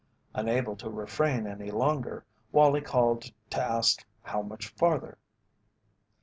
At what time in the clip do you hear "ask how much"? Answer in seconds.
3.61-4.69